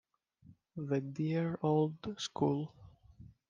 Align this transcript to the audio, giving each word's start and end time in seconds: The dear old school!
The 0.77 0.99
dear 0.99 1.59
old 1.61 2.15
school! 2.19 2.73